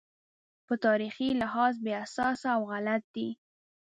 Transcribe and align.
په 0.67 0.73
تاریخي 0.85 1.29
لحاظ 1.41 1.73
بې 1.83 1.93
اساسه 2.05 2.47
او 2.55 2.61
غلط 2.71 3.03
دی. 3.15 3.29